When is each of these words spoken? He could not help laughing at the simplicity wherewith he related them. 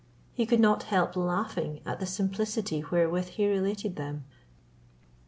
He 0.33 0.47
could 0.47 0.59
not 0.59 0.81
help 0.89 1.15
laughing 1.15 1.79
at 1.85 1.99
the 1.99 2.07
simplicity 2.07 2.79
wherewith 2.89 3.27
he 3.37 3.45
related 3.47 3.97
them. 3.97 4.23